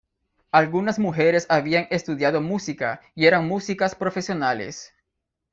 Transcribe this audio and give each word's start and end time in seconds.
Algunas 0.51 0.97
mujeres 0.97 1.45
habían 1.47 1.85
estudiado 1.91 2.41
música 2.41 3.01
y 3.13 3.27
eran 3.27 3.47
músicas 3.47 3.93
profesionales. 3.93 4.95